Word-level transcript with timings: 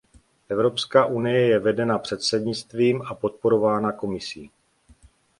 Evropská 0.49 1.05
unie 1.05 1.47
je 1.47 1.59
vedena 1.59 1.99
předsednictvím 1.99 3.01
a 3.01 3.13
podporována 3.15 3.91
Komisí. 3.91 4.51